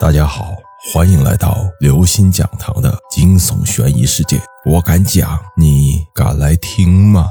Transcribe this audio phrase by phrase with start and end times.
[0.00, 0.56] 大家好，
[0.92, 4.40] 欢迎来到刘星讲堂的惊悚悬疑世界。
[4.64, 7.28] 我敢讲，你敢来听吗？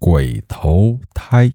[0.00, 1.52] 鬼投胎。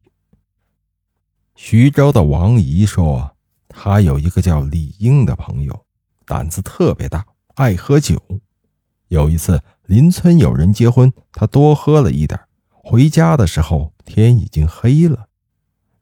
[1.55, 3.36] 徐州的王姨说，
[3.68, 5.86] 她有一个叫李英的朋友，
[6.25, 7.25] 胆子特别大，
[7.55, 8.18] 爱喝酒。
[9.09, 12.39] 有一次邻村有人结婚，他多喝了一点，
[12.70, 15.27] 回家的时候天已经黑了。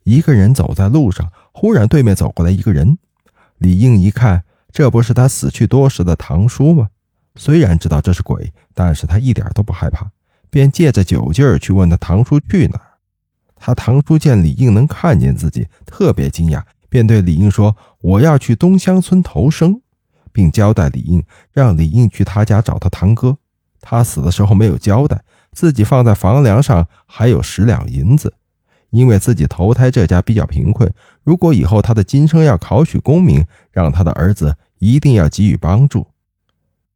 [0.04, 2.97] 一个人走在路上，忽然对面走过来一个人。
[3.57, 6.89] 李应一看，这不是他死去多时的堂叔吗？
[7.36, 10.09] 虽然知道这是鬼，但是他一点都不害怕，
[10.50, 12.82] 便借着酒劲儿去问他堂叔去哪。
[13.56, 19.81] 他堂叔见李应能看见自己，特别惊讶，便对李应说：“我要去东乡村投生，
[20.31, 23.37] 并交代李应让李应去他家找他堂哥。
[23.79, 28.33] 他死的时候没有交代，自己放在房梁上还有十两银子。”
[28.91, 36.08] 因为自己投胎这家比较贫困，如果以后他的今生要考取功名，让他的儿子一定要给予帮助。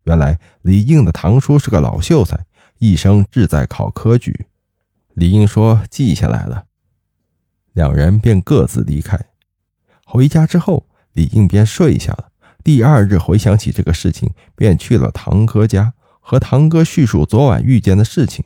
[0.03, 2.45] 原来李应的堂叔是个老秀才，
[2.77, 4.45] 一生志在考科举。
[5.13, 6.65] 李应说记下来了，
[7.73, 9.19] 两人便各自离开。
[10.05, 12.29] 回家之后，李应便睡下了。
[12.63, 18.43] 第二日回想起这个事情，便去了堂哥家，和堂哥叙述昨晚遇见的事情。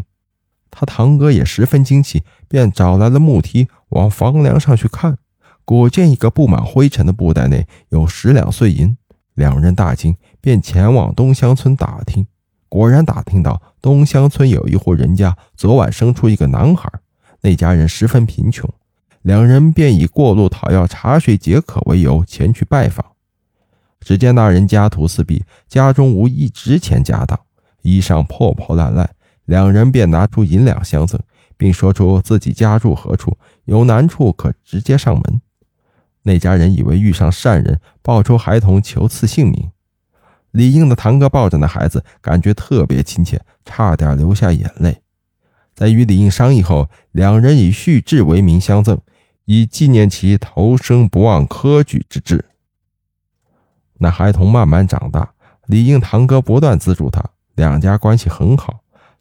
[0.72, 5.18] 他堂哥也十分惊奇，便找来了木梯，往房梁上去看，
[5.64, 8.98] 果见一个布满灰尘的布袋内有十两碎银。
[9.36, 12.28] 两人大惊，便前往东乡村打听。
[12.68, 16.92] 果然打听到东乡村有一户人家昨晚生出一个男孩，
[17.42, 18.70] 那家人十分贫穷，
[19.22, 23.06] 两人便以过路讨要茶水解渴为由前去拜访。
[24.02, 27.40] 只见那人家徒四壁，家中无一值钱家当，
[27.82, 29.10] 衣裳破破烂烂。
[29.46, 31.20] 两人便拿出银两相赠，
[31.60, 35.42] 并说出自己家住何处，有难处可直接上门。
[36.24, 39.70] 那家人以为遇上善人，抱出孩童求赐姓名。
[40.52, 45.02] 李应的堂哥抱着那孩子，感觉特别亲切，差点流下眼泪。
[45.76, 48.98] 在与李应商议后，两人以续志为名相赠，
[49.44, 52.46] 以纪念其投生不忘科举之志。
[54.00, 55.34] 那孩童慢慢长大，
[55.68, 57.22] 李应堂哥不断资助他，
[57.56, 58.79] 两家关系很好。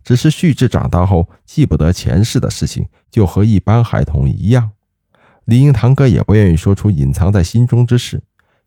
[0.09, 4.71] 只是旭志长大后记不得前世的事情，就和一般孩童一样。
[5.45, 8.23] 李应堂哥也不愿意说出隐藏在心中之事，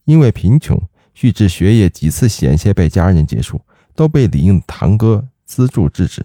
[0.06, 0.80] 因为贫穷，
[1.16, 3.60] 旭志学业几次险些被家人结束，
[3.96, 6.24] 都被李应堂哥资助制止。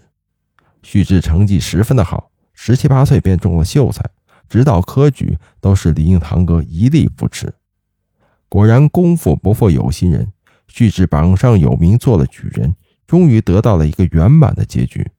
[0.83, 4.07] 旭志成绩十分的好，十七八岁便中了秀才，
[4.47, 7.51] 直到科举都是李应堂哥一力扶持。
[8.47, 10.31] 果然功夫不负有心人，
[10.67, 12.75] 旭志榜上有名，做了举人。
[13.07, 15.09] 终于得到了一个圆满的结局，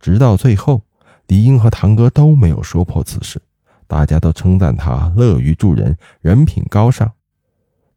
[0.00, 0.82] 直到最后，
[1.26, 3.40] 李英和堂哥都没有说破此事，
[3.86, 7.12] 大家都称赞他乐于助人，人品高尚。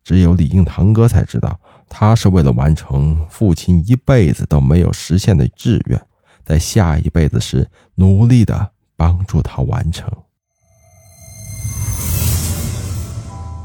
[0.03, 1.57] 只有李英堂哥才知道，
[1.87, 6.05] 他是为了完成父亲一辈子都没有实现的志愿，
[6.43, 10.11] 在下一辈子时努力的帮助他完成。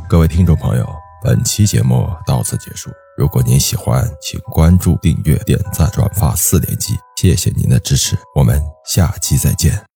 [0.08, 0.88] 各位听众朋友，
[1.24, 2.88] 本期节目到此结束。
[3.18, 9.87] 如果您喜欢，请关注、订阅、点赞、转发四连击，谢谢您的支持，我们下期再见。